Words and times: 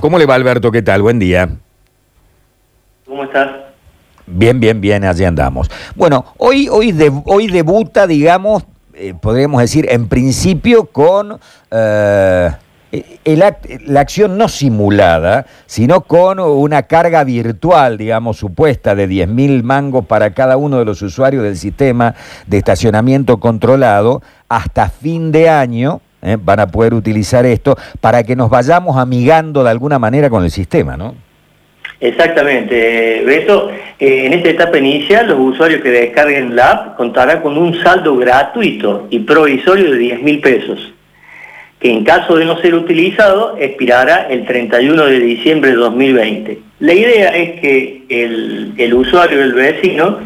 ¿Cómo 0.00 0.18
le 0.18 0.26
va 0.26 0.34
Alberto? 0.34 0.70
¿Qué 0.70 0.82
tal? 0.82 1.02
Buen 1.02 1.18
día. 1.18 1.48
¿Cómo 3.06 3.24
estás? 3.24 3.48
Bien, 4.26 4.60
bien, 4.60 4.80
bien, 4.80 5.04
allí 5.04 5.24
andamos. 5.24 5.70
Bueno, 5.94 6.24
hoy, 6.36 6.68
hoy, 6.70 6.92
de- 6.92 7.12
hoy 7.24 7.48
debuta, 7.48 8.06
digamos, 8.06 8.64
eh, 8.94 9.14
podríamos 9.20 9.60
decir, 9.60 9.86
en 9.90 10.06
principio 10.08 10.84
con 10.86 11.38
eh, 11.70 12.50
el 13.24 13.42
act- 13.42 13.80
la 13.86 14.00
acción 14.00 14.36
no 14.38 14.48
simulada, 14.48 15.46
sino 15.66 16.02
con 16.02 16.38
una 16.40 16.82
carga 16.84 17.24
virtual, 17.24 17.96
digamos, 17.96 18.36
supuesta 18.36 18.94
de 18.94 19.06
10 19.06 19.28
mil 19.28 19.62
mangos 19.64 20.04
para 20.06 20.32
cada 20.34 20.56
uno 20.58 20.78
de 20.78 20.84
los 20.84 21.00
usuarios 21.02 21.42
del 21.42 21.56
sistema 21.56 22.14
de 22.46 22.58
estacionamiento 22.58 23.40
controlado 23.40 24.22
hasta 24.48 24.90
fin 24.90 25.32
de 25.32 25.48
año. 25.48 26.00
Eh, 26.22 26.36
van 26.40 26.60
a 26.60 26.66
poder 26.66 26.94
utilizar 26.94 27.46
esto 27.46 27.76
para 28.00 28.22
que 28.22 28.34
nos 28.34 28.50
vayamos 28.50 28.96
amigando 28.96 29.62
de 29.62 29.70
alguna 29.70 29.98
manera 29.98 30.28
con 30.28 30.44
el 30.44 30.50
sistema, 30.50 30.96
¿no? 30.96 31.14
Exactamente, 32.00 33.22
Beto. 33.24 33.70
Eh, 33.98 34.26
en 34.26 34.32
esta 34.32 34.50
etapa 34.50 34.78
inicial, 34.78 35.26
los 35.26 35.38
usuarios 35.38 35.82
que 35.82 35.90
descarguen 35.90 36.54
la 36.54 36.70
app 36.70 36.96
contarán 36.96 37.40
con 37.40 37.58
un 37.58 37.80
saldo 37.82 38.16
gratuito 38.16 39.08
y 39.10 39.20
provisorio 39.20 39.90
de 39.90 39.98
10 39.98 40.22
mil 40.22 40.40
pesos, 40.40 40.92
que 41.80 41.90
en 41.90 42.04
caso 42.04 42.36
de 42.36 42.44
no 42.44 42.60
ser 42.60 42.74
utilizado, 42.74 43.56
expirará 43.58 44.28
el 44.30 44.46
31 44.46 45.06
de 45.06 45.18
diciembre 45.18 45.70
de 45.70 45.76
2020. 45.76 46.58
La 46.80 46.94
idea 46.94 47.30
es 47.30 47.60
que 47.60 48.04
el, 48.08 48.74
el 48.76 48.94
usuario, 48.94 49.42
el 49.42 49.52
vecino, 49.52 50.18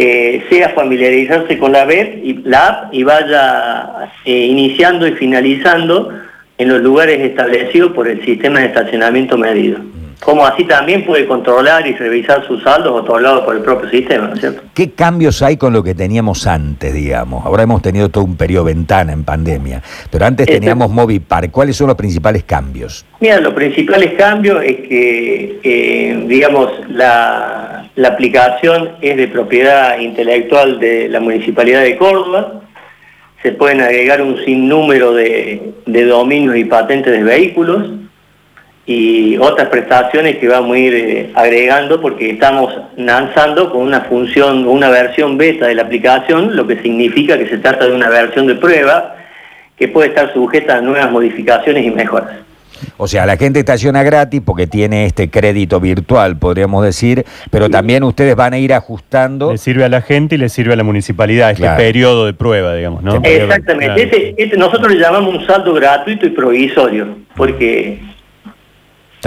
eh, 0.00 0.44
sea 0.48 0.68
familiarizarse 0.70 1.58
con 1.58 1.72
la, 1.72 1.84
web 1.84 2.20
y, 2.22 2.40
app 2.54 2.94
y 2.94 3.02
vaya 3.02 4.08
eh, 4.24 4.46
iniciando 4.46 5.08
y 5.08 5.12
finalizando 5.12 6.12
en 6.56 6.68
los 6.68 6.80
lugares 6.80 7.20
establecidos 7.20 7.92
por 7.92 8.06
el 8.06 8.24
sistema 8.24 8.60
de 8.60 8.66
estacionamiento 8.66 9.36
medido. 9.36 9.80
Como 10.24 10.44
así 10.44 10.64
también 10.64 11.06
puede 11.06 11.26
controlar 11.26 11.86
y 11.86 11.94
revisar 11.94 12.44
sus 12.46 12.62
saldos 12.62 12.92
otorgados 13.02 13.44
por 13.44 13.54
el 13.54 13.62
propio 13.62 13.88
sistema, 13.88 14.26
¿no 14.26 14.34
es 14.34 14.40
cierto? 14.40 14.62
¿Qué 14.74 14.90
cambios 14.90 15.42
hay 15.42 15.56
con 15.56 15.72
lo 15.72 15.82
que 15.82 15.94
teníamos 15.94 16.46
antes, 16.46 16.92
digamos? 16.92 17.46
Ahora 17.46 17.62
hemos 17.62 17.80
tenido 17.82 18.08
todo 18.08 18.24
un 18.24 18.36
periodo 18.36 18.64
ventana 18.64 19.12
en 19.12 19.22
pandemia, 19.24 19.80
pero 20.10 20.26
antes 20.26 20.46
Este- 20.48 20.58
teníamos 20.58 20.90
Movipar. 20.90 21.50
¿Cuáles 21.50 21.76
son 21.76 21.86
los 21.86 21.96
principales 21.96 22.42
cambios? 22.44 23.06
Mira, 23.20 23.40
los 23.40 23.54
principales 23.54 24.12
cambios 24.14 24.62
es 24.64 24.76
que, 24.88 25.60
eh, 25.62 26.24
digamos, 26.26 26.72
la, 26.88 27.88
la 27.94 28.08
aplicación 28.08 28.90
es 29.00 29.16
de 29.16 29.28
propiedad 29.28 29.98
intelectual 30.00 30.80
de 30.80 31.08
la 31.08 31.20
Municipalidad 31.20 31.82
de 31.82 31.96
Córdoba. 31.96 32.60
Se 33.42 33.52
pueden 33.52 33.80
agregar 33.80 34.20
un 34.20 34.36
sinnúmero 34.44 35.12
de, 35.14 35.62
de 35.86 36.04
dominios 36.06 36.56
y 36.56 36.64
patentes 36.64 37.12
de 37.12 37.22
vehículos 37.22 37.86
y 38.88 39.36
otras 39.36 39.68
prestaciones 39.68 40.38
que 40.38 40.48
vamos 40.48 40.74
a 40.74 40.78
ir 40.78 40.94
eh, 40.94 41.30
agregando 41.34 42.00
porque 42.00 42.30
estamos 42.30 42.74
lanzando 42.96 43.70
con 43.70 43.82
una 43.82 44.00
función, 44.00 44.66
una 44.66 44.88
versión 44.88 45.36
beta 45.36 45.66
de 45.66 45.74
la 45.74 45.82
aplicación, 45.82 46.56
lo 46.56 46.66
que 46.66 46.80
significa 46.80 47.36
que 47.36 47.46
se 47.48 47.58
trata 47.58 47.86
de 47.86 47.94
una 47.94 48.08
versión 48.08 48.46
de 48.46 48.54
prueba 48.54 49.14
que 49.78 49.88
puede 49.88 50.08
estar 50.08 50.32
sujeta 50.32 50.78
a 50.78 50.80
nuevas 50.80 51.12
modificaciones 51.12 51.84
y 51.84 51.90
mejoras. 51.90 52.30
O 52.96 53.06
sea, 53.06 53.26
la 53.26 53.36
gente 53.36 53.58
estaciona 53.58 54.02
gratis 54.02 54.40
porque 54.42 54.66
tiene 54.66 55.04
este 55.04 55.28
crédito 55.28 55.80
virtual, 55.80 56.38
podríamos 56.38 56.82
decir, 56.82 57.26
pero 57.50 57.68
también 57.68 58.04
ustedes 58.04 58.36
van 58.36 58.54
a 58.54 58.58
ir 58.58 58.72
ajustando. 58.72 59.52
Le 59.52 59.58
sirve 59.58 59.84
a 59.84 59.90
la 59.90 60.00
gente 60.00 60.36
y 60.36 60.38
le 60.38 60.48
sirve 60.48 60.72
a 60.72 60.76
la 60.76 60.84
municipalidad, 60.84 61.50
este 61.50 61.64
Claro. 61.64 61.76
periodo 61.76 62.24
de 62.24 62.32
prueba, 62.32 62.74
digamos, 62.74 63.02
¿no? 63.02 63.16
Exactamente. 63.22 63.84
Claro. 63.84 64.00
Este, 64.00 64.42
este 64.42 64.56
nosotros 64.56 64.94
le 64.94 64.98
llamamos 64.98 65.34
un 65.34 65.46
saldo 65.46 65.74
gratuito 65.74 66.24
y 66.24 66.30
provisorio, 66.30 67.18
porque 67.36 67.98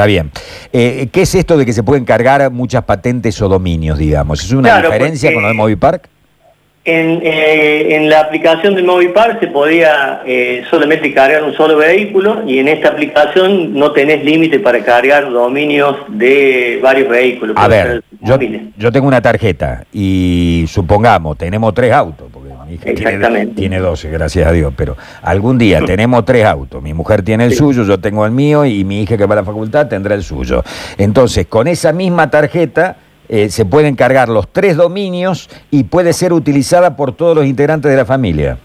Está 0.02 0.08
bien. 0.08 0.32
Eh, 0.74 1.10
¿Qué 1.12 1.22
es 1.22 1.36
esto 1.36 1.58
de 1.58 1.64
que 1.64 1.74
se 1.74 1.84
pueden 1.84 2.06
cargar 2.06 2.50
muchas 2.50 2.84
patentes 2.86 3.40
o 3.40 3.48
dominios, 3.48 4.00
digamos? 4.00 4.44
¿Es 4.44 4.52
una 4.52 4.70
Claro, 4.70 4.90
diferencia 4.90 5.32
con 5.32 5.44
lo 5.44 5.50
de 5.50 5.54
Movipark? 5.54 6.10
en, 6.84 7.22
eh, 7.24 7.96
en 7.96 8.10
la 8.10 8.22
aplicación 8.22 8.74
de 8.74 8.82
Movipar 8.82 9.40
se 9.40 9.48
podía 9.48 10.24
eh, 10.26 10.64
solamente 10.70 11.14
cargar 11.14 11.44
un 11.44 11.54
solo 11.54 11.78
vehículo 11.78 12.42
y 12.48 12.58
en 12.58 12.68
esta 12.68 12.90
aplicación 12.90 13.76
no 13.76 13.92
tenés 13.92 14.26
límite 14.26 14.60
para 14.60 14.84
cargar 14.84 15.30
dominios 15.30 15.98
de 16.08 16.80
varios 16.82 17.08
vehículos. 17.08 17.56
A 17.58 17.68
ver, 17.68 18.04
yo, 18.22 18.40
yo 18.78 18.92
tengo 18.92 19.08
una 19.08 19.22
tarjeta 19.22 19.84
y 19.94 20.66
supongamos, 20.68 21.38
tenemos 21.38 21.72
tres 21.76 21.94
autos, 21.94 22.31
mi 22.72 22.76
hija 22.76 22.86
tiene, 22.86 23.02
Exactamente. 23.02 23.56
tiene 23.56 23.80
12, 23.80 24.10
gracias 24.10 24.48
a 24.48 24.52
Dios, 24.52 24.74
pero 24.76 24.96
algún 25.22 25.58
día 25.58 25.82
tenemos 25.86 26.24
tres 26.26 26.46
autos, 26.46 26.82
mi 26.82 26.94
mujer 26.94 27.22
tiene 27.22 27.44
el 27.46 27.52
Sí. 27.52 27.58
suyo, 27.58 27.84
yo 27.84 28.00
tengo 28.00 28.26
el 28.26 28.32
mío 28.32 28.66
y 28.66 28.84
mi 28.86 29.02
hija 29.02 29.18
que 29.18 29.26
va 29.26 29.34
a 29.34 29.38
la 29.38 29.44
facultad 29.44 29.88
tendrá 29.88 30.16
el 30.16 30.24
suyo. 30.24 30.64
Entonces, 30.98 31.48
con 31.48 31.68
esa 31.68 31.92
misma 31.92 32.30
tarjeta 32.30 32.96
eh, 33.28 33.50
se 33.50 33.66
pueden 33.66 33.96
cargar 33.96 34.30
los 34.30 34.52
tres 34.52 34.76
dominios 34.78 35.50
y 35.70 35.84
puede 35.84 36.14
ser 36.14 36.34
utilizada 36.34 36.96
por 36.96 37.14
todos 37.14 37.36
los 37.36 37.46
integrantes 37.46 37.92
de 37.92 37.98
la 37.98 38.06
familia. 38.06 38.58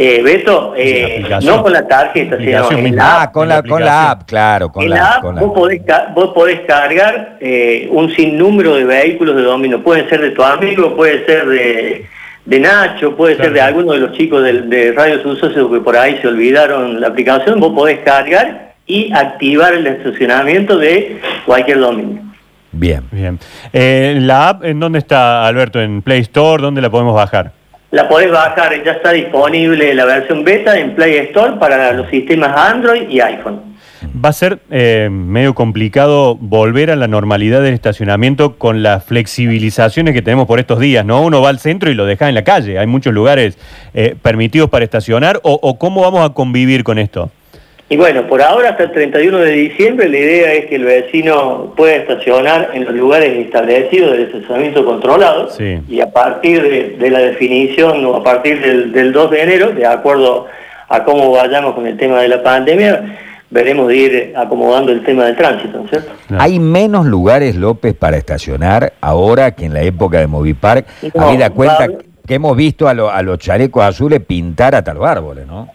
Eh, 0.00 0.22
Beto, 0.22 0.74
eh, 0.76 1.24
no 1.42 1.60
con 1.60 1.72
la 1.72 1.84
tarjeta, 1.88 2.38
sino 2.38 2.70
en 2.70 2.94
la 2.94 3.22
app. 3.22 3.28
Ah, 3.28 3.32
con 3.32 3.48
la 3.48 3.56
la, 3.56 3.62
con 3.64 3.84
la 3.84 4.10
app, 4.12 4.22
claro, 4.28 4.70
con 4.70 4.84
en 4.84 4.90
la, 4.90 4.96
la 4.96 5.10
app 5.14 5.22
con 5.22 5.34
la 5.34 5.40
vos, 5.42 5.52
podés, 5.52 5.82
vos 6.14 6.30
podés 6.32 6.60
cargar 6.60 7.36
eh, 7.40 7.88
un 7.90 8.08
sinnúmero 8.14 8.76
de 8.76 8.84
vehículos 8.84 9.34
de 9.34 9.42
dominio. 9.42 9.82
Pueden 9.82 10.08
ser 10.08 10.20
de 10.20 10.30
tu 10.30 10.42
amigo, 10.44 10.94
puede 10.94 11.26
ser 11.26 11.48
de, 11.48 12.06
de 12.48 12.60
Nacho, 12.60 13.14
puede 13.14 13.36
ser 13.36 13.52
de 13.52 13.60
alguno 13.60 13.92
de 13.92 13.98
los 13.98 14.12
chicos 14.12 14.42
de, 14.42 14.62
de 14.62 14.92
Radio 14.92 15.22
Suceso 15.22 15.70
que 15.70 15.80
por 15.80 15.94
ahí 15.94 16.18
se 16.22 16.28
olvidaron 16.28 16.98
la 16.98 17.08
aplicación. 17.08 17.60
Vos 17.60 17.74
podés 17.74 17.98
cargar 17.98 18.72
y 18.86 19.12
activar 19.12 19.74
el 19.74 19.86
estacionamiento 19.86 20.78
de 20.78 21.20
cualquier 21.44 21.78
dominio. 21.78 22.22
Bien. 22.72 23.02
Bien. 23.10 23.38
Eh, 23.70 24.16
¿La 24.22 24.48
app 24.48 24.64
en 24.64 24.80
dónde 24.80 24.98
está, 24.98 25.46
Alberto? 25.46 25.78
¿En 25.78 26.00
Play 26.00 26.20
Store? 26.20 26.62
¿Dónde 26.62 26.80
la 26.80 26.88
podemos 26.88 27.14
bajar? 27.14 27.52
La 27.90 28.08
podés 28.08 28.30
bajar, 28.30 28.82
ya 28.82 28.92
está 28.92 29.12
disponible 29.12 29.92
la 29.92 30.06
versión 30.06 30.42
beta 30.42 30.78
en 30.78 30.94
Play 30.94 31.18
Store 31.28 31.56
para 31.60 31.92
los 31.92 32.08
sistemas 32.08 32.56
Android 32.56 33.10
y 33.10 33.20
iPhone. 33.20 33.67
Va 34.24 34.28
a 34.30 34.32
ser 34.32 34.58
eh, 34.70 35.08
medio 35.10 35.54
complicado 35.54 36.36
volver 36.36 36.90
a 36.90 36.96
la 36.96 37.08
normalidad 37.08 37.62
del 37.62 37.74
estacionamiento 37.74 38.56
con 38.56 38.82
las 38.82 39.04
flexibilizaciones 39.04 40.14
que 40.14 40.22
tenemos 40.22 40.46
por 40.46 40.58
estos 40.60 40.78
días, 40.80 41.04
¿no? 41.04 41.22
Uno 41.22 41.40
va 41.42 41.48
al 41.50 41.58
centro 41.58 41.90
y 41.90 41.94
lo 41.94 42.06
deja 42.06 42.28
en 42.28 42.34
la 42.34 42.44
calle. 42.44 42.78
Hay 42.78 42.86
muchos 42.86 43.12
lugares 43.12 43.58
eh, 43.94 44.14
permitidos 44.20 44.70
para 44.70 44.84
estacionar. 44.84 45.40
O, 45.42 45.58
¿O 45.62 45.78
cómo 45.78 46.02
vamos 46.02 46.28
a 46.28 46.32
convivir 46.34 46.84
con 46.84 46.98
esto? 46.98 47.30
Y 47.90 47.96
bueno, 47.96 48.26
por 48.26 48.42
ahora 48.42 48.68
hasta 48.70 48.82
el 48.84 48.92
31 48.92 49.38
de 49.38 49.50
diciembre 49.52 50.10
la 50.10 50.18
idea 50.18 50.52
es 50.52 50.66
que 50.66 50.74
el 50.74 50.84
vecino 50.84 51.72
pueda 51.74 51.96
estacionar 51.96 52.72
en 52.74 52.84
los 52.84 52.94
lugares 52.94 53.34
establecidos 53.46 54.12
del 54.12 54.22
estacionamiento 54.24 54.84
controlado 54.84 55.48
Sí. 55.50 55.78
y 55.88 56.00
a 56.02 56.10
partir 56.12 56.62
de, 56.62 56.96
de 56.98 57.10
la 57.10 57.20
definición 57.20 58.04
o 58.04 58.16
a 58.16 58.22
partir 58.22 58.60
del, 58.60 58.92
del 58.92 59.12
2 59.12 59.30
de 59.30 59.40
enero, 59.42 59.70
de 59.70 59.86
acuerdo 59.86 60.46
a 60.86 61.02
cómo 61.04 61.30
vayamos 61.32 61.74
con 61.74 61.86
el 61.86 61.96
tema 61.96 62.20
de 62.20 62.28
la 62.28 62.42
pandemia, 62.42 63.18
veremos 63.50 63.88
de 63.88 63.96
ir 63.96 64.32
acomodando 64.36 64.92
el 64.92 65.02
tema 65.04 65.24
del 65.24 65.36
tránsito, 65.36 65.78
¿no 65.78 65.84
es 65.84 65.90
cierto? 65.90 66.10
No. 66.28 66.40
Hay 66.40 66.58
menos 66.58 67.06
lugares, 67.06 67.56
López, 67.56 67.94
para 67.94 68.16
estacionar 68.16 68.92
ahora 69.00 69.52
que 69.52 69.64
en 69.64 69.74
la 69.74 69.82
época 69.82 70.18
de 70.18 70.26
Movipark. 70.26 70.86
No, 71.14 71.26
Habida 71.28 71.50
cuenta 71.50 71.86
va- 71.88 71.98
que 72.26 72.34
hemos 72.34 72.56
visto 72.56 72.86
a, 72.88 72.94
lo- 72.94 73.10
a 73.10 73.22
los 73.22 73.38
chalecos 73.38 73.82
azules 73.84 74.20
pintar 74.20 74.74
hasta 74.74 74.92
los 74.92 75.04
árboles, 75.06 75.46
¿no? 75.46 75.68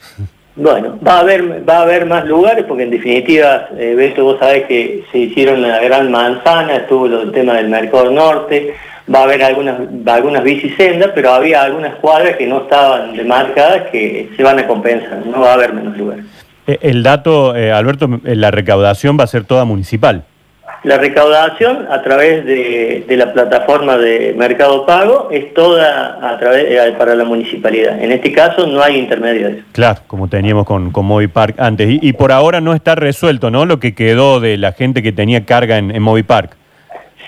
Bueno, 0.55 0.99
va 1.05 1.13
a 1.17 1.19
haber, 1.21 1.67
va 1.67 1.77
a 1.77 1.81
haber 1.81 2.05
más 2.05 2.25
lugares 2.25 2.65
porque 2.67 2.83
en 2.83 2.91
definitiva, 2.91 3.69
eh, 3.75 3.95
Beto, 3.97 4.23
vos 4.23 4.37
sabés 4.39 4.65
que 4.65 5.03
se 5.11 5.17
hicieron 5.17 5.63
la 5.63 5.79
Gran 5.79 6.11
Manzana, 6.11 6.75
estuvo 6.75 7.07
lo- 7.07 7.23
el 7.23 7.31
tema 7.31 7.53
del 7.55 7.69
Mercado 7.69 8.11
Norte, 8.11 8.75
va 9.13 9.21
a 9.21 9.23
haber 9.23 9.43
algunas, 9.43 9.77
algunas 10.05 10.43
bicisendas, 10.43 11.09
pero 11.15 11.31
había 11.33 11.63
algunas 11.63 11.95
cuadras 11.95 12.37
que 12.37 12.45
no 12.45 12.61
estaban 12.61 13.15
demarcadas 13.17 13.89
que 13.91 14.29
se 14.37 14.43
van 14.43 14.59
a 14.59 14.67
compensar, 14.67 15.25
no 15.25 15.41
va 15.41 15.49
a 15.49 15.53
haber 15.55 15.73
menos 15.73 15.97
lugares. 15.97 16.23
Eh, 16.67 16.79
El 16.81 17.03
dato, 17.03 17.55
eh, 17.55 17.71
Alberto, 17.71 18.07
eh, 18.25 18.35
la 18.35 18.51
recaudación 18.51 19.17
va 19.19 19.23
a 19.25 19.27
ser 19.27 19.43
toda 19.43 19.65
municipal. 19.65 20.23
La 20.83 20.97
recaudación 20.97 21.87
a 21.89 22.01
través 22.01 22.43
de, 22.43 23.05
de 23.07 23.17
la 23.17 23.31
plataforma 23.31 23.97
de 23.97 24.33
Mercado 24.37 24.85
Pago 24.85 25.29
es 25.31 25.53
toda 25.53 26.19
a 26.21 26.37
través, 26.39 26.65
eh, 26.69 26.93
para 26.97 27.15
la 27.15 27.23
municipalidad. 27.23 28.01
En 28.03 28.11
este 28.11 28.33
caso 28.33 28.67
no 28.67 28.81
hay 28.81 28.97
intermediarios. 28.97 29.63
Claro, 29.71 30.01
como 30.07 30.27
teníamos 30.27 30.65
con, 30.65 30.91
con 30.91 31.05
Movipark 31.05 31.57
antes. 31.57 31.89
Y, 31.89 31.99
y 32.01 32.11
por 32.11 32.33
ahora 32.33 32.59
no 32.59 32.73
está 32.73 32.95
resuelto, 32.95 33.49
¿no? 33.49 33.65
Lo 33.65 33.79
que 33.79 33.95
quedó 33.95 34.41
de 34.41 34.57
la 34.57 34.73
gente 34.73 35.01
que 35.01 35.13
tenía 35.13 35.45
carga 35.45 35.77
en, 35.77 35.89
en 35.95 36.01
Movipark. 36.01 36.57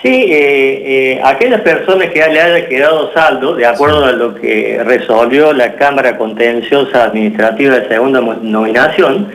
Sí, 0.02 0.26
eh, 0.30 1.14
eh, 1.14 1.20
aquellas 1.24 1.62
personas 1.62 2.10
que 2.10 2.18
le 2.20 2.40
haya 2.40 2.68
quedado 2.68 3.12
saldo, 3.12 3.54
de 3.54 3.66
acuerdo 3.66 4.04
a 4.04 4.12
lo 4.12 4.34
que 4.34 4.80
resolvió 4.84 5.52
la 5.52 5.74
Cámara 5.74 6.16
Contenciosa 6.18 7.04
Administrativa 7.04 7.78
de 7.78 7.88
Segunda 7.88 8.20
Nominación, 8.20 9.32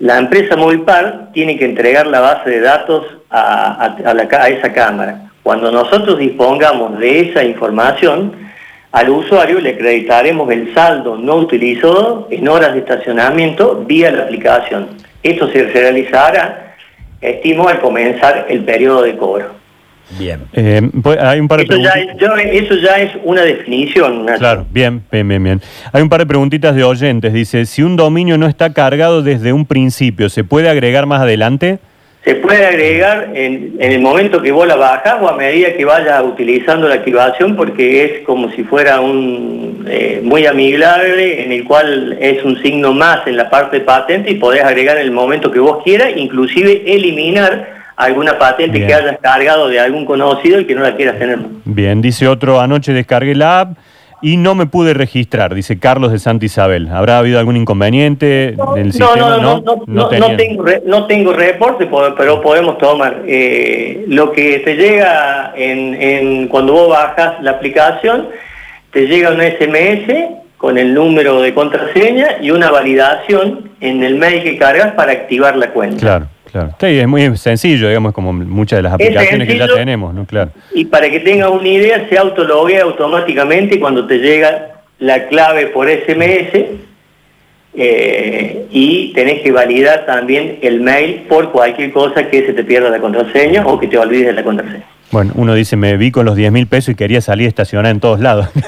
la 0.00 0.18
empresa 0.18 0.56
Movipar 0.56 1.30
tiene 1.32 1.56
que 1.56 1.64
entregar 1.64 2.06
la 2.08 2.20
base 2.20 2.50
de 2.50 2.60
datos 2.60 3.06
a, 3.30 3.84
a- 4.04 4.10
a 4.10 4.14
la 4.14 4.28
ca- 4.28 4.42
a 4.44 4.48
esa 4.48 4.72
Cámara. 4.72 5.20
Cuando 5.42 5.70
nosotros 5.70 6.18
dispongamos 6.18 6.98
de 6.98 7.20
esa 7.30 7.44
información, 7.44 8.32
al 8.92 9.10
usuario 9.10 9.60
le 9.60 9.70
acreditaremos 9.70 10.50
el 10.50 10.74
saldo 10.74 11.16
no 11.16 11.36
utilizado 11.36 12.26
en 12.30 12.48
horas 12.48 12.74
de 12.74 12.80
estacionamiento 12.80 13.84
vía 13.86 14.10
la 14.10 14.24
aplicación. 14.24 14.88
Esto 15.22 15.48
se 15.50 15.64
realizará 15.64 16.74
estimo, 17.20 17.68
al 17.68 17.80
comenzar 17.80 18.46
el 18.48 18.64
periodo 18.64 19.02
de 19.02 19.16
cobro. 19.16 19.63
Bien. 20.18 20.40
Eh, 20.52 20.82
pues, 21.02 21.18
hay 21.18 21.40
un 21.40 21.48
par 21.48 21.58
de 21.60 21.64
Eso 21.64 21.76
ya, 21.82 21.90
es, 21.92 22.08
yo- 22.18 22.36
eso 22.36 22.74
ya 22.76 22.98
es 23.00 23.12
una 23.24 23.42
definición. 23.42 24.24
Nacho. 24.26 24.38
Claro, 24.38 24.66
bien, 24.70 25.02
bien, 25.10 25.26
bien, 25.28 25.42
bien. 25.42 25.60
Hay 25.92 26.02
un 26.02 26.08
par 26.08 26.20
de 26.20 26.26
preguntitas 26.26 26.74
de 26.76 26.84
oyentes. 26.84 27.32
Dice, 27.32 27.66
si 27.66 27.82
un 27.82 27.96
dominio 27.96 28.36
no 28.38 28.46
está 28.46 28.72
cargado 28.72 29.22
desde 29.22 29.52
un 29.52 29.66
principio, 29.66 30.28
¿se 30.28 30.44
puede 30.44 30.68
agregar 30.68 31.06
más 31.06 31.22
adelante? 31.22 31.78
Se 32.24 32.36
puede 32.36 32.64
agregar 32.64 33.32
en, 33.34 33.74
en 33.78 33.92
el 33.92 34.00
momento 34.00 34.40
que 34.40 34.50
vos 34.50 34.66
la 34.66 34.76
bajas 34.76 35.16
o 35.20 35.28
a 35.28 35.36
medida 35.36 35.74
que 35.74 35.84
vayas 35.84 36.22
utilizando 36.24 36.88
la 36.88 36.94
activación 36.94 37.54
porque 37.54 38.02
es 38.04 38.12
como 38.24 38.50
si 38.52 38.62
fuera 38.64 38.98
un 39.02 39.84
eh, 39.86 40.20
muy 40.24 40.46
amigable 40.46 41.44
en 41.44 41.52
el 41.52 41.64
cual 41.64 42.16
es 42.18 42.42
un 42.42 42.62
signo 42.62 42.94
más 42.94 43.26
en 43.26 43.36
la 43.36 43.50
parte 43.50 43.80
patente 43.80 44.30
y 44.30 44.36
podés 44.36 44.64
agregar 44.64 44.96
en 44.96 45.02
el 45.02 45.10
momento 45.10 45.50
que 45.50 45.58
vos 45.58 45.82
quieras, 45.84 46.12
inclusive 46.16 46.82
eliminar 46.86 47.83
alguna 47.96 48.38
patente 48.38 48.78
Bien. 48.78 48.86
que 48.88 48.94
hayas 48.94 49.18
cargado 49.20 49.68
de 49.68 49.78
algún 49.80 50.04
conocido 50.04 50.60
y 50.60 50.64
que 50.66 50.74
no 50.74 50.82
la 50.82 50.96
quieras 50.96 51.18
tener. 51.18 51.38
Bien, 51.64 52.00
dice 52.02 52.26
otro, 52.28 52.60
anoche 52.60 52.92
descargué 52.92 53.34
la 53.34 53.60
app 53.60 53.78
y 54.22 54.36
no 54.38 54.54
me 54.54 54.64
pude 54.66 54.94
registrar, 54.94 55.54
dice 55.54 55.78
Carlos 55.78 56.10
de 56.10 56.18
Santa 56.18 56.46
Isabel. 56.46 56.88
¿Habrá 56.90 57.18
habido 57.18 57.38
algún 57.38 57.56
inconveniente 57.56 58.48
en 58.48 58.78
el 58.78 58.86
No, 58.86 58.92
sistema? 58.92 59.16
no, 59.16 59.28
no, 59.28 59.60
no, 59.60 59.62
no, 59.86 60.10
no, 60.10 60.18
no 60.18 60.36
tengo, 60.36 60.62
re- 60.64 60.82
no 60.86 61.06
tengo 61.06 61.32
reporte, 61.34 61.86
po- 61.86 62.14
pero 62.16 62.40
podemos 62.40 62.78
tomar. 62.78 63.22
Eh, 63.26 64.04
lo 64.08 64.32
que 64.32 64.60
te 64.60 64.76
llega 64.76 65.52
en, 65.56 65.94
en- 66.00 66.48
cuando 66.48 66.72
vos 66.72 66.88
bajas 66.88 67.34
la 67.42 67.50
aplicación, 67.52 68.28
te 68.92 69.06
llega 69.06 69.30
un 69.30 69.40
SMS 69.42 70.10
con 70.56 70.78
el 70.78 70.94
número 70.94 71.42
de 71.42 71.52
contraseña 71.52 72.38
y 72.40 72.50
una 72.50 72.70
validación 72.70 73.70
en 73.80 74.02
el 74.02 74.14
mail 74.16 74.42
que 74.42 74.56
cargas 74.56 74.92
para 74.94 75.12
activar 75.12 75.56
la 75.56 75.68
cuenta. 75.70 75.98
Claro, 76.00 76.26
claro. 76.54 76.76
Sí, 76.78 76.86
es 76.86 77.08
muy 77.08 77.36
sencillo, 77.36 77.88
digamos, 77.88 78.12
como 78.12 78.32
muchas 78.32 78.78
de 78.78 78.82
las 78.84 78.92
Es 78.92 78.94
aplicaciones 78.94 79.48
que 79.48 79.58
ya 79.58 79.66
tenemos, 79.66 80.14
¿no? 80.14 80.24
Claro. 80.24 80.50
Y 80.72 80.84
para 80.84 81.10
que 81.10 81.20
tengas 81.20 81.50
una 81.50 81.68
idea, 81.68 82.06
se 82.08 82.16
autologuea 82.16 82.82
automáticamente 82.82 83.80
cuando 83.80 84.06
te 84.06 84.18
llega 84.18 84.82
la 85.00 85.26
clave 85.26 85.66
por 85.66 85.88
SMS 85.88 86.66
eh, 87.76 88.66
y 88.70 89.12
tenés 89.14 89.42
que 89.42 89.50
validar 89.50 90.06
también 90.06 90.58
el 90.62 90.80
mail 90.80 91.24
por 91.28 91.50
cualquier 91.50 91.92
cosa 91.92 92.30
que 92.30 92.46
se 92.46 92.52
te 92.52 92.62
pierda 92.62 92.88
la 92.88 93.00
contraseña 93.00 93.66
o 93.66 93.78
que 93.80 93.88
te 93.88 93.98
olvides 93.98 94.26
de 94.26 94.32
la 94.34 94.44
contraseña. 94.44 94.84
Bueno, 95.14 95.30
uno 95.36 95.54
dice, 95.54 95.76
me 95.76 95.96
vi 95.96 96.10
con 96.10 96.26
los 96.26 96.34
10 96.34 96.50
mil 96.50 96.66
pesos 96.66 96.88
y 96.88 96.96
quería 96.96 97.20
salir 97.20 97.46
a 97.46 97.48
estacionar 97.48 97.92
en 97.92 98.00
todos 98.00 98.18
lados. 98.18 98.48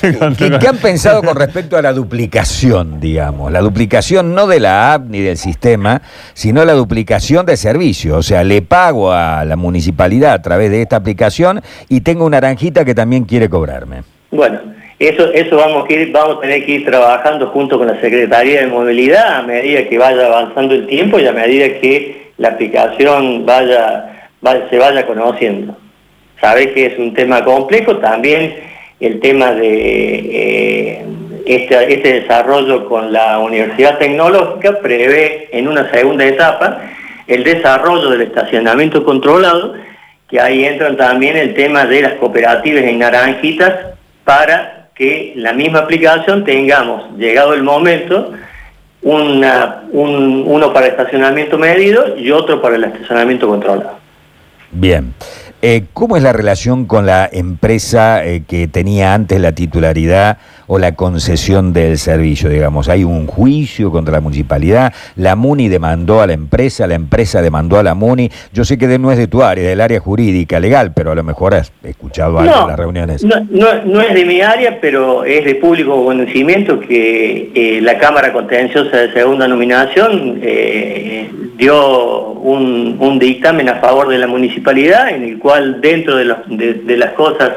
¿Qué, 0.00 0.50
qué 0.58 0.66
han 0.66 0.78
pensado 0.78 1.22
con 1.22 1.36
respecto 1.36 1.76
a 1.76 1.82
la 1.82 1.92
duplicación, 1.92 2.98
digamos? 2.98 3.52
La 3.52 3.60
duplicación 3.60 4.34
no 4.34 4.46
de 4.46 4.60
la 4.60 4.94
app 4.94 5.10
ni 5.10 5.20
del 5.20 5.36
sistema, 5.36 6.00
sino 6.32 6.64
la 6.64 6.72
duplicación 6.72 7.44
de 7.44 7.58
servicio. 7.58 8.16
O 8.16 8.22
sea, 8.22 8.44
le 8.44 8.62
pago 8.62 9.12
a 9.12 9.44
la 9.44 9.56
municipalidad 9.56 10.32
a 10.32 10.40
través 10.40 10.70
de 10.70 10.80
esta 10.80 10.96
aplicación 10.96 11.60
y 11.90 12.00
tengo 12.00 12.24
una 12.24 12.40
naranjita 12.40 12.86
que 12.86 12.94
también 12.94 13.24
quiere 13.24 13.50
cobrarme. 13.50 14.04
Bueno, 14.30 14.58
eso, 14.98 15.30
eso 15.34 15.56
vamos, 15.56 15.84
a 15.86 15.92
ir, 15.92 16.12
vamos 16.12 16.38
a 16.38 16.40
tener 16.40 16.64
que 16.64 16.72
ir 16.72 16.86
trabajando 16.86 17.48
junto 17.48 17.76
con 17.76 17.88
la 17.88 18.00
Secretaría 18.00 18.62
de 18.62 18.68
Movilidad 18.68 19.40
a 19.40 19.42
medida 19.42 19.86
que 19.86 19.98
vaya 19.98 20.24
avanzando 20.24 20.74
el 20.74 20.86
tiempo 20.86 21.18
y 21.18 21.26
a 21.26 21.32
medida 21.32 21.78
que 21.78 22.32
la 22.38 22.48
aplicación 22.48 23.44
vaya, 23.44 24.15
se 24.70 24.78
vaya 24.78 25.06
conociendo. 25.06 25.76
Sabés 26.40 26.68
que 26.68 26.86
es 26.86 26.98
un 26.98 27.14
tema 27.14 27.44
complejo, 27.44 27.96
también 27.96 28.54
el 29.00 29.20
tema 29.20 29.52
de 29.52 29.70
eh, 29.70 31.04
este, 31.46 31.92
este 31.94 32.20
desarrollo 32.20 32.86
con 32.88 33.12
la 33.12 33.38
Universidad 33.38 33.98
Tecnológica 33.98 34.78
prevé 34.80 35.48
en 35.52 35.68
una 35.68 35.90
segunda 35.90 36.24
etapa 36.26 36.80
el 37.26 37.42
desarrollo 37.44 38.10
del 38.10 38.22
estacionamiento 38.22 39.04
controlado, 39.04 39.74
que 40.28 40.40
ahí 40.40 40.64
entran 40.64 40.96
también 40.96 41.36
el 41.36 41.54
tema 41.54 41.84
de 41.86 42.02
las 42.02 42.14
cooperativas 42.14 42.84
en 42.84 42.98
naranjitas 42.98 43.74
para 44.24 44.88
que 44.94 45.32
la 45.36 45.52
misma 45.52 45.80
aplicación 45.80 46.44
tengamos, 46.44 47.16
llegado 47.18 47.52
el 47.54 47.62
momento, 47.62 48.32
una- 49.02 49.82
un- 49.92 50.44
uno 50.46 50.72
para 50.72 50.86
estacionamiento 50.86 51.58
medido 51.58 52.16
y 52.16 52.30
otro 52.30 52.60
para 52.62 52.76
el 52.76 52.84
estacionamiento 52.84 53.46
controlado. 53.48 53.98
Bien. 54.72 55.14
Eh, 55.62 55.84
¿Cómo 55.94 56.16
es 56.18 56.22
la 56.22 56.32
relación 56.34 56.84
con 56.84 57.06
la 57.06 57.28
empresa 57.32 58.24
eh, 58.24 58.42
que 58.46 58.68
tenía 58.68 59.14
antes 59.14 59.40
la 59.40 59.52
titularidad 59.52 60.36
o 60.66 60.78
la 60.78 60.94
concesión 60.94 61.72
del 61.72 61.96
servicio? 61.96 62.50
Digamos, 62.50 62.88
hay 62.90 63.04
un 63.04 63.26
juicio 63.26 63.90
contra 63.90 64.12
la 64.12 64.20
municipalidad, 64.20 64.92
la 65.16 65.34
MUNI 65.34 65.68
demandó 65.68 66.20
a 66.20 66.26
la 66.26 66.34
empresa, 66.34 66.86
la 66.86 66.94
empresa 66.94 67.40
demandó 67.40 67.78
a 67.78 67.82
la 67.82 67.94
MUNI. 67.94 68.30
Yo 68.52 68.64
sé 68.66 68.76
que 68.76 68.86
de- 68.86 68.98
no 68.98 69.10
es 69.10 69.16
de 69.18 69.28
tu 69.28 69.42
área, 69.42 69.66
del 69.66 69.80
área 69.80 69.98
jurídica, 69.98 70.60
legal, 70.60 70.92
pero 70.94 71.12
a 71.12 71.14
lo 71.14 71.24
mejor 71.24 71.54
has 71.54 71.72
escuchado 71.82 72.38
algo 72.38 72.62
en 72.62 72.68
las 72.68 72.78
reuniones. 72.78 73.24
No, 73.24 73.40
no- 73.50 73.82
no 73.84 74.00
es 74.02 74.14
de 74.14 74.24
mi 74.26 74.42
área, 74.42 74.78
pero 74.80 75.24
es 75.24 75.44
de 75.46 75.54
público 75.54 76.04
conocimiento 76.04 76.78
que 76.80 77.50
eh, 77.54 77.80
la 77.80 77.96
Cámara 77.98 78.32
Contenciosa 78.32 78.96
de 78.98 79.12
Segunda 79.14 79.48
Nominación 79.48 80.38
dio 81.56 82.32
un, 82.46 82.96
un 83.00 83.18
dictamen 83.18 83.68
a 83.70 83.76
favor 83.76 84.08
de 84.08 84.18
la 84.18 84.26
municipalidad, 84.26 85.08
en 85.08 85.22
el 85.22 85.38
cual 85.38 85.45
dentro 85.80 86.16
de, 86.16 86.96
las 86.96 87.12
cosas 87.12 87.52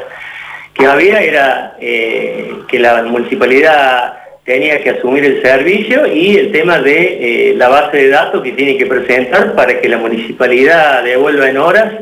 que 0.74 0.86
había 0.86 1.20
era 1.20 1.76
eh, 1.80 2.52
que 2.68 2.78
la 2.78 3.02
municipalidad 3.02 4.14
tenía 4.44 4.82
que 4.82 4.90
asumir 4.90 5.24
el 5.24 5.42
servicio 5.42 6.06
y 6.06 6.36
el 6.36 6.52
tema 6.52 6.78
de 6.78 7.50
eh, 7.50 7.54
la 7.56 7.68
base 7.68 7.98
de 7.98 8.08
datos 8.08 8.42
que 8.42 8.52
tiene 8.52 8.76
que 8.76 8.86
presentar 8.86 9.54
para 9.54 9.80
que 9.80 9.88
la 9.88 9.98
municipalidad 9.98 11.04
devuelva 11.04 11.48
en 11.48 11.58
horas 11.58 11.92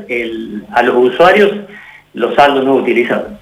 a 0.73 0.82
los 0.82 1.12
usuarios 1.12 1.52
los 2.14 2.35
saldos 2.35 2.64
no 2.64 2.75
utilizados. 2.75 3.38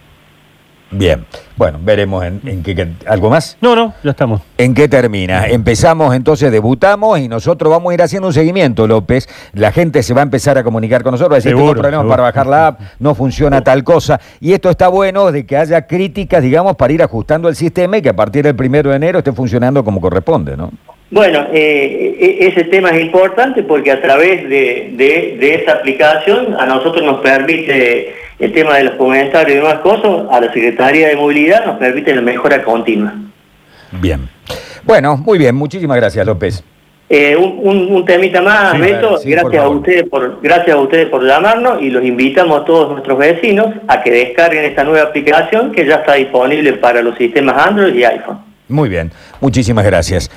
Bien. 0.90 1.24
Bueno, 1.56 1.80
veremos 1.82 2.24
en, 2.24 2.40
en 2.46 2.62
qué, 2.62 2.74
qué- 2.76 2.86
¿Algo 3.06 3.28
más? 3.28 3.56
No, 3.60 3.74
no, 3.74 3.92
ya 4.04 4.10
estamos. 4.12 4.40
¿En 4.56 4.72
qué 4.72 4.86
termina? 4.88 5.46
Empezamos 5.48 6.14
entonces, 6.14 6.52
debutamos 6.52 7.18
y 7.18 7.26
nosotros 7.28 7.70
vamos 7.70 7.90
a 7.90 7.94
ir 7.94 8.02
haciendo 8.02 8.28
un 8.28 8.32
seguimiento, 8.32 8.86
López. 8.86 9.28
La 9.52 9.72
gente 9.72 10.02
se 10.04 10.14
va 10.14 10.20
a 10.20 10.22
empezar 10.22 10.58
a 10.58 10.62
comunicar 10.62 11.02
con 11.02 11.10
nosotros, 11.12 11.32
va 11.32 11.36
a 11.36 11.38
decir, 11.38 11.50
Seguro, 11.50 11.66
tengo 11.72 11.80
problemas 11.82 12.02
seguro. 12.04 12.10
para 12.16 12.22
bajar 12.22 12.46
la 12.46 12.66
app, 12.68 12.80
no 13.00 13.14
funciona 13.16 13.64
tal 13.64 13.82
cosa. 13.82 14.20
Y 14.40 14.52
esto 14.52 14.70
está 14.70 14.86
bueno 14.86 15.32
de 15.32 15.44
que 15.44 15.56
haya 15.56 15.86
críticas, 15.88 16.40
digamos, 16.42 16.76
para 16.76 16.92
ir 16.92 17.02
ajustando 17.02 17.48
el 17.48 17.56
sistema 17.56 17.98
y 17.98 18.02
que 18.02 18.10
a 18.10 18.16
partir 18.16 18.44
del 18.44 18.54
primero 18.54 18.90
de 18.90 18.96
enero 18.96 19.18
esté 19.18 19.32
funcionando 19.32 19.82
como 19.84 20.00
corresponde, 20.00 20.56
¿no? 20.56 20.70
Bueno, 21.10 21.46
eh, 21.52 22.16
e- 22.40 22.46
ese 22.48 22.64
tema 22.64 22.90
es 22.90 23.02
importante 23.04 23.62
porque 23.64 23.90
a 23.92 24.00
través 24.02 24.42
de, 24.48 24.92
de- 24.96 25.36
de 25.40 25.54
esa 25.54 25.72
aplicación 25.72 26.54
a 26.58 26.66
nosotros 26.66 27.04
nos 27.04 27.20
permite 27.20 28.12
el 28.38 28.52
tema 28.52 28.76
de 28.76 28.84
los 28.84 28.94
comentarios 28.94 29.52
y 29.52 29.54
demás 29.60 29.78
cosas, 29.80 30.26
a 30.30 30.40
la 30.40 30.52
Secretaría 30.52 31.08
de 31.08 31.16
Movilidad 31.16 31.64
nos 31.66 31.78
permite 31.78 32.14
la 32.14 32.20
mejora 32.22 32.62
continua. 32.62 33.14
Bien. 33.92 34.28
Bueno, 34.84 35.16
muy 35.16 35.38
bien, 35.38 35.54
muchísimas 35.54 35.96
gracias, 35.96 36.26
López. 36.26 36.62
Eh, 37.08 37.36
un, 37.36 37.60
un- 37.62 37.94
un 37.94 38.04
temita 38.04 38.42
más, 38.42 38.72
Sí, 38.72 38.78
Beto, 38.80 39.16
sí, 39.18 39.30
gracias 39.30 39.62
a 39.62 39.68
ustedes 39.68 40.02
por 40.08 40.40
gracias 40.42 40.76
a 40.76 40.80
ustedes 40.80 41.06
por 41.08 41.24
llamarnos 41.24 41.80
y 41.80 41.88
los 41.90 42.04
invitamos 42.04 42.60
a 42.60 42.64
todos 42.64 42.90
nuestros 42.90 43.16
vecinos 43.16 43.68
a 43.86 44.02
que 44.02 44.10
descarguen 44.10 44.64
esta 44.64 44.82
nueva 44.82 45.06
aplicación 45.08 45.70
que 45.70 45.86
ya 45.86 45.96
está 45.96 46.14
disponible 46.14 46.72
para 46.74 47.02
los 47.02 47.16
sistemas 47.16 47.64
Android 47.64 47.94
y 47.94 48.02
iPhone. 48.04 48.38
Muy 48.68 48.88
bien, 48.88 49.12
muchísimas 49.40 49.84
gracias. 49.84 50.28